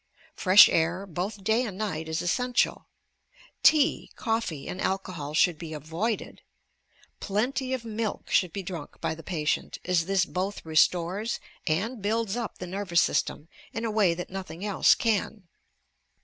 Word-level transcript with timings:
Fresh 0.35 0.67
air, 0.67 1.05
both 1.05 1.43
day 1.43 1.63
and 1.63 1.77
night, 1.77 2.09
is 2.09 2.23
essential. 2.23 2.87
Tea, 3.61 4.09
coffee 4.15 4.67
and 4.67 4.81
alcohol 4.81 5.35
should 5.35 5.59
be 5.59 5.73
avoided. 5.73 6.41
Plenty 7.19 7.71
of 7.71 7.85
milk 7.85 8.31
should 8.31 8.51
be 8.51 8.63
dnuik 8.63 8.99
by 8.99 9.13
the 9.13 9.21
patient, 9.21 9.77
as 9.85 10.07
this 10.07 10.25
both 10.25 10.65
restores 10.65 11.39
and 11.67 12.01
builds 12.01 12.35
up 12.35 12.57
the 12.57 12.65
nervous 12.65 12.99
system 13.01 13.47
in 13.73 13.85
a 13.85 13.91
way 13.91 14.15
that 14.15 14.31
nothing 14.31 14.65
else 14.65 14.95
can. 14.95 15.43